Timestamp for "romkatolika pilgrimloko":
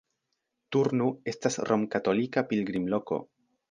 1.71-3.27